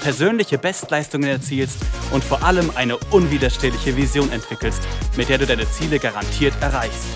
[0.00, 4.82] persönliche Bestleistungen erzielst und vor allem eine unwiderstehliche Vision entwickelst,
[5.16, 7.08] mit der du deine Ziele garantiert erreichst.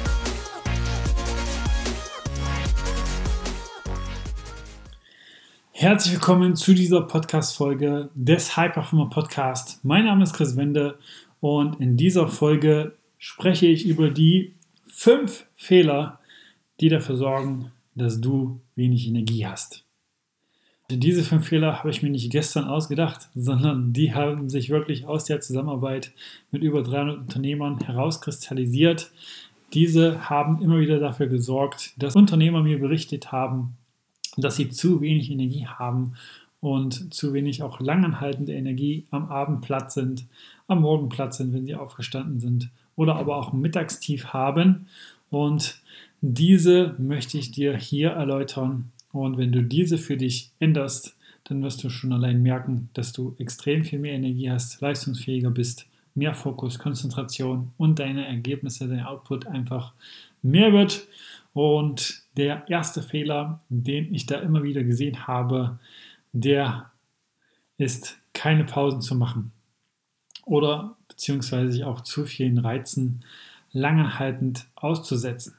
[5.72, 9.80] Herzlich willkommen zu dieser Podcast-Folge des High Performer Podcast.
[9.84, 10.98] Mein Name ist Chris Wende
[11.40, 14.54] und in dieser Folge spreche ich über die
[14.86, 16.20] fünf Fehler,
[16.80, 19.84] die dafür sorgen, dass du wenig Energie hast.
[20.98, 25.24] Diese fünf Fehler habe ich mir nicht gestern ausgedacht, sondern die haben sich wirklich aus
[25.24, 26.12] der Zusammenarbeit
[26.50, 29.10] mit über 300 Unternehmern herauskristallisiert.
[29.72, 33.76] Diese haben immer wieder dafür gesorgt, dass Unternehmer mir berichtet haben,
[34.36, 36.14] dass sie zu wenig Energie haben
[36.60, 40.26] und zu wenig auch langanhaltende Energie am Abend platt sind,
[40.68, 44.86] am Morgen platt sind, wenn sie aufgestanden sind oder aber auch Mittagstief haben.
[45.30, 45.80] Und
[46.20, 51.82] diese möchte ich dir hier erläutern und wenn du diese für dich änderst, dann wirst
[51.84, 56.78] du schon allein merken, dass du extrem viel mehr Energie hast, leistungsfähiger bist, mehr Fokus,
[56.78, 59.92] Konzentration und deine Ergebnisse, dein Output einfach
[60.42, 61.06] mehr wird.
[61.52, 65.78] Und der erste Fehler, den ich da immer wieder gesehen habe,
[66.32, 66.90] der
[67.76, 69.52] ist, keine Pausen zu machen
[70.44, 73.24] oder beziehungsweise sich auch zu vielen Reizen
[73.72, 75.54] langanhaltend auszusetzen.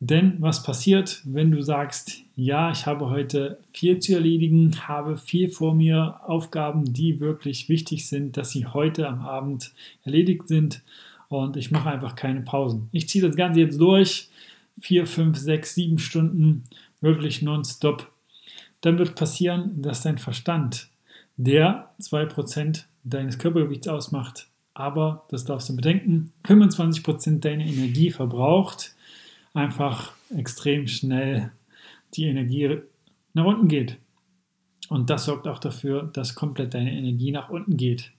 [0.00, 5.48] Denn was passiert, wenn du sagst, ja, ich habe heute viel zu erledigen, habe viel
[5.48, 10.82] vor mir, Aufgaben, die wirklich wichtig sind, dass sie heute am Abend erledigt sind
[11.28, 12.88] und ich mache einfach keine Pausen.
[12.92, 14.28] Ich ziehe das Ganze jetzt durch,
[14.80, 16.64] vier, fünf, sechs, sieben Stunden,
[17.00, 18.10] wirklich nonstop.
[18.80, 20.88] Dann wird passieren, dass dein Verstand,
[21.36, 28.94] der 2% deines Körpergewichts ausmacht, aber, das darfst du bedenken, 25% deiner Energie verbraucht,
[29.52, 31.52] einfach extrem schnell
[32.16, 32.80] die Energie
[33.32, 33.98] nach unten geht.
[34.88, 38.12] Und das sorgt auch dafür, dass komplett deine Energie nach unten geht.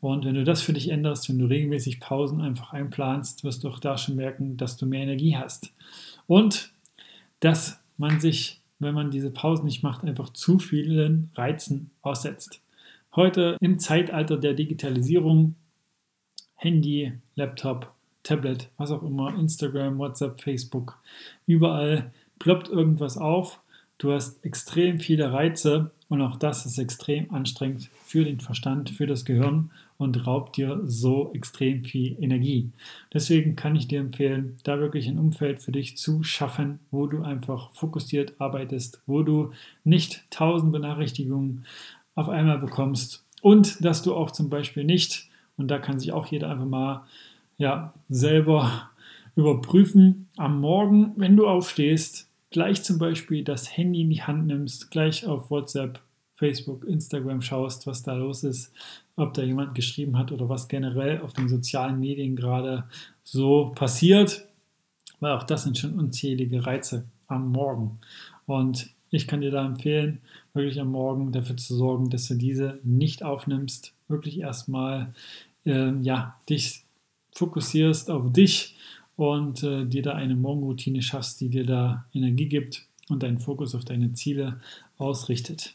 [0.00, 3.68] Und wenn du das für dich änderst, wenn du regelmäßig Pausen einfach einplanst, wirst du
[3.68, 5.72] auch da schon merken, dass du mehr Energie hast.
[6.26, 6.72] Und
[7.40, 12.62] dass man sich, wenn man diese Pausen nicht macht, einfach zu vielen Reizen aussetzt.
[13.14, 15.54] Heute im Zeitalter der Digitalisierung,
[16.54, 20.98] Handy, Laptop, Tablet, was auch immer, Instagram, WhatsApp, Facebook,
[21.46, 23.60] überall ploppt irgendwas auf.
[23.98, 29.06] Du hast extrem viele Reize und auch das ist extrem anstrengend für den Verstand, für
[29.06, 32.70] das Gehirn und raubt dir so extrem viel Energie.
[33.12, 37.22] Deswegen kann ich dir empfehlen, da wirklich ein Umfeld für dich zu schaffen, wo du
[37.22, 39.52] einfach fokussiert arbeitest, wo du
[39.84, 41.66] nicht tausend Benachrichtigungen
[42.14, 46.26] auf einmal bekommst und dass du auch zum Beispiel nicht, und da kann sich auch
[46.26, 47.04] jeder einfach mal
[47.58, 48.90] ja, selber
[49.36, 50.28] überprüfen.
[50.38, 55.26] Am Morgen, wenn du aufstehst, gleich zum Beispiel das Handy in die Hand nimmst, gleich
[55.26, 56.00] auf WhatsApp,
[56.34, 58.72] Facebook, Instagram schaust, was da los ist,
[59.16, 62.84] ob da jemand geschrieben hat oder was generell auf den sozialen Medien gerade
[63.22, 64.46] so passiert,
[65.20, 67.98] weil auch das sind schon unzählige Reize am Morgen.
[68.46, 70.20] Und ich kann dir da empfehlen,
[70.54, 75.12] wirklich am Morgen dafür zu sorgen, dass du diese nicht aufnimmst, wirklich erstmal
[75.66, 76.84] äh, ja, dich
[77.32, 78.76] fokussierst auf dich
[79.20, 83.74] und äh, dir da eine Morgenroutine schaffst, die dir da Energie gibt und deinen Fokus
[83.74, 84.62] auf deine Ziele
[84.96, 85.74] ausrichtet.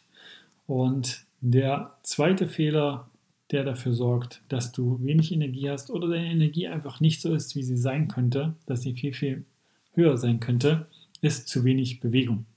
[0.66, 3.07] Und der zweite Fehler,
[3.51, 7.55] der dafür sorgt, dass du wenig Energie hast oder deine Energie einfach nicht so ist,
[7.55, 9.45] wie sie sein könnte, dass sie viel, viel
[9.94, 10.88] höher sein könnte,
[11.22, 12.47] ist zu wenig Bewegung.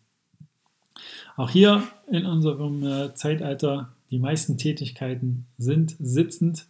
[1.37, 6.66] Auch hier in unserem äh, Zeitalter, die meisten Tätigkeiten sind sitzend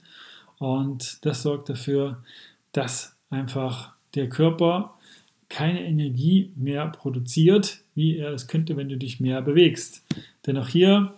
[0.59, 2.25] und das sorgt dafür,
[2.73, 4.95] dass einfach der Körper
[5.49, 10.05] keine Energie mehr produziert, wie er es könnte, wenn du dich mehr bewegst.
[10.47, 11.15] Denn auch hier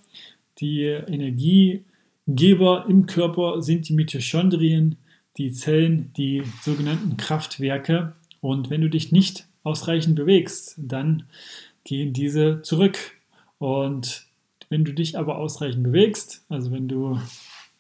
[0.58, 4.96] die Energiegeber im Körper sind die Mitochondrien,
[5.36, 8.14] die Zellen, die sogenannten Kraftwerke.
[8.40, 11.24] Und wenn du dich nicht ausreichend bewegst, dann
[11.84, 12.98] gehen diese zurück.
[13.58, 14.26] Und
[14.68, 17.18] wenn du dich aber ausreichend bewegst, also wenn du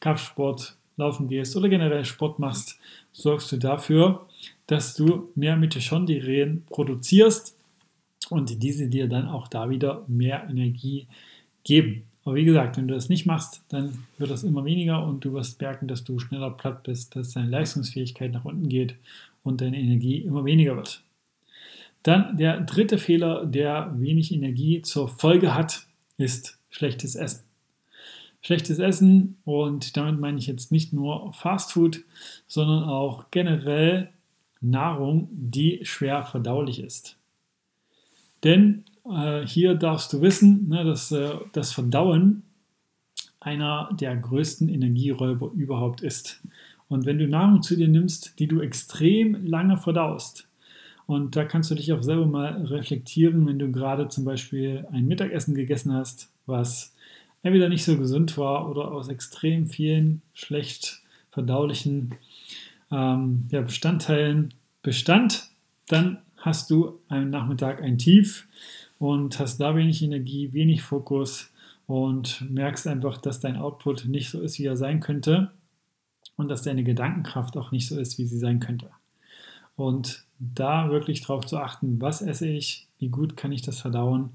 [0.00, 2.78] Kraftsport laufen gehst oder generell Sport machst,
[3.12, 4.26] sorgst du dafür,
[4.70, 7.56] dass du mehr Mitochondrien produzierst
[8.28, 11.08] und diese dir dann auch da wieder mehr Energie
[11.64, 12.04] geben.
[12.24, 15.32] Aber wie gesagt, wenn du das nicht machst, dann wird das immer weniger und du
[15.32, 18.94] wirst merken, dass du schneller platt bist, dass deine Leistungsfähigkeit nach unten geht
[19.42, 21.02] und deine Energie immer weniger wird.
[22.04, 27.42] Dann der dritte Fehler, der wenig Energie zur Folge hat, ist schlechtes Essen.
[28.40, 32.04] Schlechtes Essen und damit meine ich jetzt nicht nur Fastfood,
[32.46, 34.10] sondern auch generell
[34.60, 37.16] Nahrung, die schwer verdaulich ist.
[38.44, 42.42] Denn äh, hier darfst du wissen, ne, dass äh, das Verdauen
[43.40, 46.42] einer der größten Energieräuber überhaupt ist.
[46.88, 50.46] Und wenn du Nahrung zu dir nimmst, die du extrem lange verdaust,
[51.06, 55.06] und da kannst du dich auch selber mal reflektieren, wenn du gerade zum Beispiel ein
[55.06, 56.94] Mittagessen gegessen hast, was
[57.42, 61.02] entweder nicht so gesund war oder aus extrem vielen schlecht
[61.32, 62.14] verdaulichen
[62.90, 65.50] ähm, ja, Bestandteilen bestand,
[65.88, 68.48] dann hast du am Nachmittag ein Tief
[68.98, 71.50] und hast da wenig Energie, wenig Fokus
[71.86, 75.50] und merkst einfach, dass dein Output nicht so ist, wie er sein könnte
[76.36, 78.90] und dass deine Gedankenkraft auch nicht so ist, wie sie sein könnte.
[79.76, 84.30] Und da wirklich darauf zu achten, was esse ich, wie gut kann ich das verdauen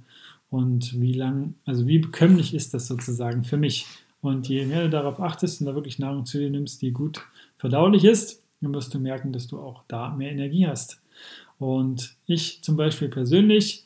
[0.49, 3.85] und wie lang, also wie bekömmlich ist das sozusagen für mich.
[4.21, 7.21] Und je mehr du darauf achtest und da wirklich Nahrung zu dir nimmst, die gut
[7.57, 10.99] verdaulich ist, dann wirst du merken, dass du auch da mehr Energie hast.
[11.59, 13.85] Und ich zum Beispiel persönlich,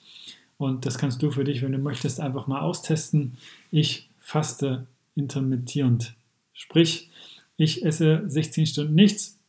[0.57, 3.37] und das kannst du für dich, wenn du möchtest, einfach mal austesten,
[3.71, 6.15] ich faste intermittierend.
[6.53, 7.09] Sprich,
[7.57, 9.39] ich esse 16 Stunden nichts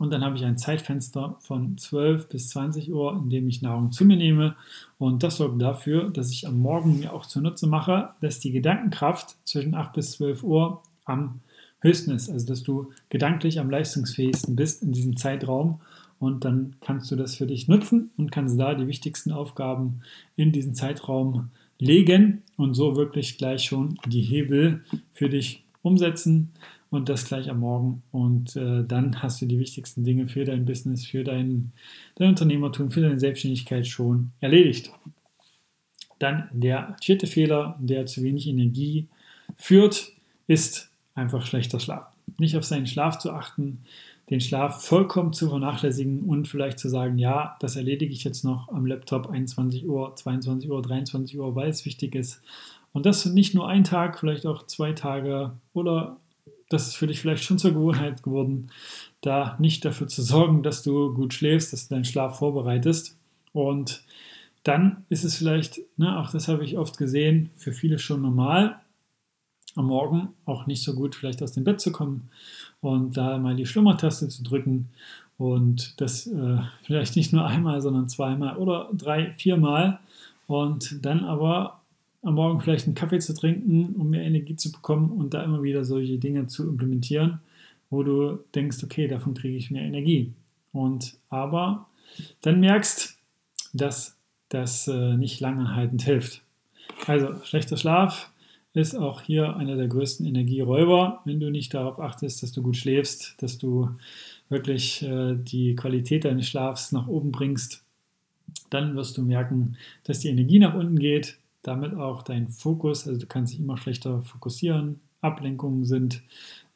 [0.00, 3.92] und dann habe ich ein Zeitfenster von 12 bis 20 Uhr, in dem ich Nahrung
[3.92, 4.56] zu mir nehme.
[4.98, 9.36] Und das sorgt dafür, dass ich am Morgen mir auch zunutze mache, dass die Gedankenkraft
[9.44, 11.40] zwischen 8 bis 12 Uhr am
[11.80, 12.30] höchsten ist.
[12.30, 15.80] Also dass du gedanklich am leistungsfähigsten bist in diesem Zeitraum.
[16.18, 20.02] Und dann kannst du das für dich nutzen und kannst da die wichtigsten Aufgaben
[20.36, 21.48] in diesen Zeitraum
[21.78, 24.84] legen und so wirklich gleich schon die Hebel
[25.14, 26.50] für dich umsetzen
[26.90, 28.02] und das gleich am Morgen.
[28.12, 31.72] Und äh, dann hast du die wichtigsten Dinge für dein Business, für dein,
[32.16, 34.92] dein Unternehmertum, für deine Selbstständigkeit schon erledigt.
[36.18, 39.08] Dann der vierte Fehler, der zu wenig Energie
[39.56, 40.12] führt,
[40.46, 40.89] ist
[41.20, 42.06] einfach schlechter Schlaf.
[42.38, 43.84] Nicht auf seinen Schlaf zu achten,
[44.30, 48.68] den Schlaf vollkommen zu vernachlässigen und vielleicht zu sagen, ja, das erledige ich jetzt noch
[48.68, 52.40] am Laptop 21 Uhr, 22 Uhr, 23 Uhr, weil es wichtig ist.
[52.92, 56.16] Und das nicht nur ein Tag, vielleicht auch zwei Tage oder
[56.68, 58.70] das ist für dich vielleicht schon zur Gewohnheit geworden,
[59.20, 63.18] da nicht dafür zu sorgen, dass du gut schläfst, dass du deinen Schlaf vorbereitest.
[63.52, 64.04] Und
[64.62, 68.80] dann ist es vielleicht, ne, auch das habe ich oft gesehen, für viele schon normal,
[69.76, 72.30] am Morgen auch nicht so gut vielleicht aus dem Bett zu kommen
[72.80, 74.88] und da mal die Schlummertaste zu drücken
[75.38, 80.00] und das äh, vielleicht nicht nur einmal, sondern zweimal oder drei, viermal
[80.46, 81.80] und dann aber
[82.22, 85.62] am Morgen vielleicht einen Kaffee zu trinken, um mehr Energie zu bekommen und da immer
[85.62, 87.40] wieder solche Dinge zu implementieren,
[87.88, 90.32] wo du denkst, okay, davon kriege ich mehr Energie.
[90.72, 91.86] Und aber
[92.42, 93.18] dann merkst,
[93.72, 94.18] dass
[94.48, 96.42] das äh, nicht lange haltend hilft.
[97.06, 98.29] Also schlechter Schlaf
[98.72, 102.76] ist auch hier einer der größten Energieräuber, wenn du nicht darauf achtest, dass du gut
[102.76, 103.90] schläfst, dass du
[104.48, 107.84] wirklich äh, die Qualität deines Schlafs nach oben bringst,
[108.70, 113.18] dann wirst du merken, dass die Energie nach unten geht, damit auch dein Fokus, also
[113.18, 116.22] du kannst dich immer schlechter fokussieren, Ablenkungen sind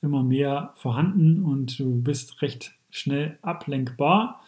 [0.02, 4.42] immer mehr vorhanden und du bist recht schnell ablenkbar.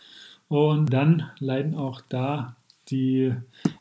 [0.49, 2.57] Und dann leiden auch da
[2.91, 3.33] die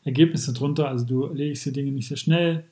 [0.04, 2.64] Ergebnisse drunter, also du erledigst die Dinge nicht so schnell,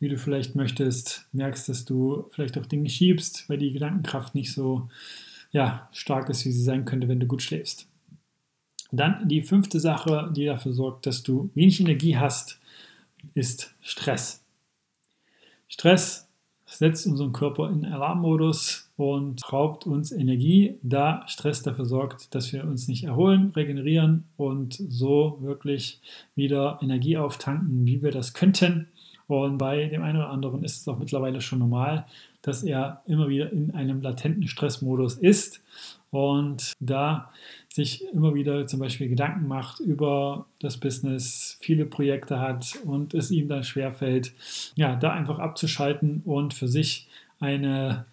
[0.00, 4.52] wie du vielleicht möchtest, merkst, dass du vielleicht auch Dinge schiebst, weil die Gedankenkraft nicht
[4.52, 4.88] so
[5.50, 7.86] ja, stark ist, wie sie sein könnte, wenn du gut schläfst.
[8.90, 12.60] Dann die fünfte Sache, die dafür sorgt, dass du wenig Energie hast,
[13.34, 14.44] ist Stress.
[15.68, 16.28] Stress
[16.66, 22.64] setzt unseren Körper in Alarmmodus und raubt uns Energie, da Stress dafür sorgt, dass wir
[22.64, 26.00] uns nicht erholen, regenerieren und so wirklich
[26.34, 28.88] wieder Energie auftanken, wie wir das könnten.
[29.26, 32.06] Und bei dem einen oder anderen ist es auch mittlerweile schon normal,
[32.42, 35.62] dass er immer wieder in einem latenten Stressmodus ist
[36.10, 37.32] und da
[37.68, 43.30] sich immer wieder zum Beispiel Gedanken macht über das Business, viele Projekte hat und es
[43.30, 44.32] ihm dann schwerfällt,
[44.76, 47.08] ja, da einfach abzuschalten und für sich
[47.40, 48.04] eine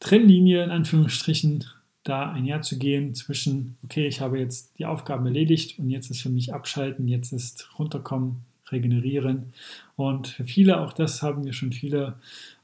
[0.00, 1.64] Trennlinie in Anführungsstrichen
[2.02, 6.52] da einherzugehen zwischen, okay, ich habe jetzt die Aufgaben erledigt und jetzt ist für mich
[6.52, 8.40] abschalten, jetzt ist runterkommen,
[8.70, 9.52] regenerieren.
[9.96, 12.14] Und viele, auch das haben wir schon viele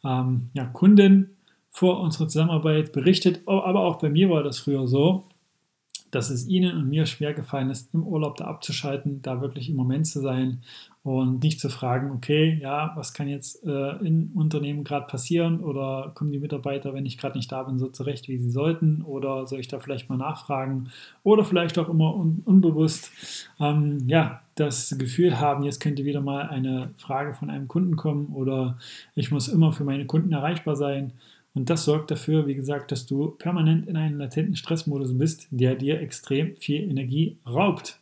[0.04, 1.36] ähm, ja, Kunden
[1.70, 5.24] vor unserer Zusammenarbeit berichtet, aber auch bei mir war das früher so,
[6.10, 9.76] dass es ihnen und mir schwer gefallen ist, im Urlaub da abzuschalten, da wirklich im
[9.76, 10.62] Moment zu sein
[11.02, 16.12] und nicht zu fragen, okay, ja, was kann jetzt äh, im Unternehmen gerade passieren oder
[16.14, 19.46] kommen die Mitarbeiter, wenn ich gerade nicht da bin, so zurecht, wie sie sollten oder
[19.46, 20.90] soll ich da vielleicht mal nachfragen
[21.22, 23.10] oder vielleicht auch immer un unbewusst,
[23.58, 28.34] ähm, ja, das Gefühl haben, jetzt könnte wieder mal eine Frage von einem Kunden kommen
[28.34, 28.76] oder
[29.14, 31.12] ich muss immer für meine Kunden erreichbar sein.
[31.54, 35.74] Und das sorgt dafür, wie gesagt, dass du permanent in einem latenten Stressmodus bist, der
[35.74, 38.00] dir extrem viel Energie raubt.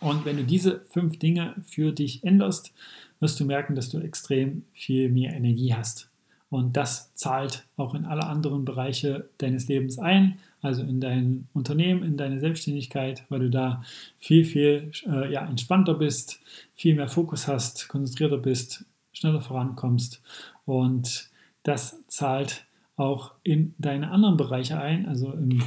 [0.00, 2.72] Und wenn du diese fünf Dinge für dich änderst,
[3.20, 6.08] wirst du merken, dass du extrem viel mehr Energie hast.
[6.50, 12.02] Und das zahlt auch in alle anderen Bereiche deines Lebens ein, also in dein Unternehmen,
[12.02, 13.82] in deine Selbstständigkeit, weil du da
[14.18, 16.40] viel, viel äh, ja, entspannter bist,
[16.74, 20.22] viel mehr Fokus hast, konzentrierter bist, schneller vorankommst.
[20.64, 21.28] Und
[21.64, 22.64] das zahlt
[22.96, 25.62] auch in deine anderen Bereiche ein, also im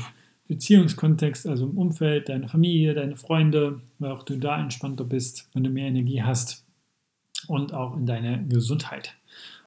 [0.51, 5.63] Beziehungskontext, also im Umfeld, deine Familie, deine Freunde, weil auch du da entspannter bist, wenn
[5.63, 6.65] du mehr Energie hast
[7.47, 9.15] und auch in deine Gesundheit.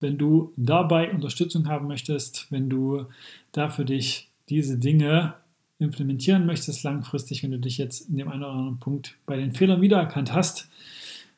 [0.00, 3.06] Wenn du dabei Unterstützung haben möchtest, wenn du
[3.52, 5.32] da für dich diese Dinge
[5.78, 9.52] implementieren möchtest langfristig, wenn du dich jetzt in dem einen oder anderen Punkt bei den
[9.52, 10.68] Fehlern wiedererkannt hast,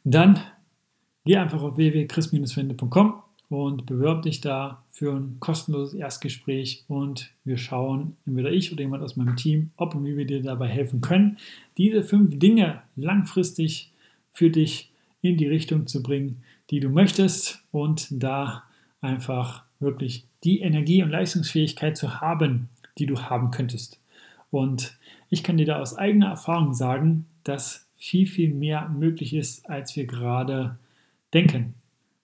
[0.02, 0.40] dann
[1.24, 6.84] geh einfach auf www.chris-wende.com und bewirb dich da für ein kostenloses Erstgespräch.
[6.88, 10.42] Und wir schauen, entweder ich oder jemand aus meinem Team, ob und wie wir dir
[10.42, 11.38] dabei helfen können,
[11.76, 13.92] diese fünf Dinge langfristig
[14.32, 14.90] für dich
[15.22, 17.62] in die Richtung zu bringen, die du möchtest.
[17.70, 18.64] Und da
[19.00, 24.00] einfach wirklich die Energie und Leistungsfähigkeit zu haben, die du haben könntest.
[24.50, 24.96] Und
[25.28, 29.96] ich kann dir da aus eigener Erfahrung sagen, dass viel, viel mehr möglich ist, als
[29.96, 30.78] wir gerade
[31.32, 31.74] denken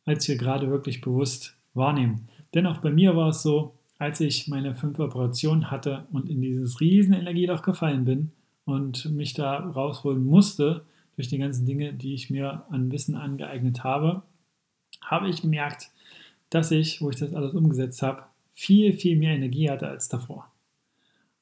[0.05, 2.29] als wir gerade wirklich bewusst wahrnehmen.
[2.55, 6.43] Denn auch bei mir war es so, als ich meine fünf Operationen hatte und in
[6.43, 8.33] dieses riesen Energieloch gefallen bin
[8.65, 10.85] und mich da rausholen musste
[11.17, 14.23] durch die ganzen Dinge, die ich mir an Wissen angeeignet habe,
[15.01, 15.91] habe ich gemerkt,
[16.51, 20.51] dass ich, wo ich das alles umgesetzt habe, viel, viel mehr Energie hatte als davor.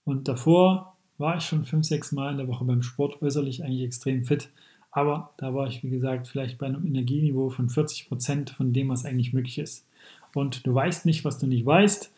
[0.04, 3.82] Und davor war ich schon fünf, sechs Mal in der Woche beim Sport äußerlich eigentlich
[3.82, 4.50] extrem fit
[4.90, 8.88] aber da war ich, wie gesagt, vielleicht bei einem Energieniveau von 40 Prozent von dem,
[8.88, 9.86] was eigentlich möglich ist.
[10.34, 12.12] Und du weißt nicht, was du nicht weißt.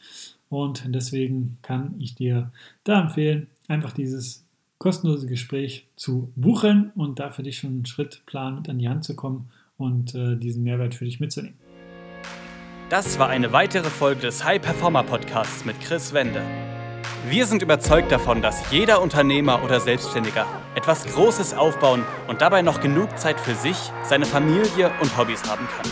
[0.48, 2.50] Und deswegen kann ich dir
[2.84, 4.44] da empfehlen, einfach dieses
[4.78, 9.04] kostenlose Gespräch zu buchen und da für dich schon einen Schrittplan mit an die Hand
[9.04, 9.48] zu kommen
[9.78, 11.56] und äh, diesen Mehrwert für dich mitzunehmen.
[12.90, 16.42] Das war eine weitere Folge des High Performer Podcasts mit Chris Wende.
[17.28, 22.80] Wir sind überzeugt davon, dass jeder Unternehmer oder Selbstständiger etwas Großes aufbauen und dabei noch
[22.80, 25.90] genug Zeit für sich, seine Familie und Hobbys haben kann.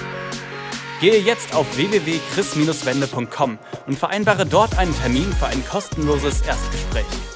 [1.01, 7.30] Gehe jetzt auf www.chris-wende.com und vereinbare dort einen Termin für ein kostenloses Erstgespräch.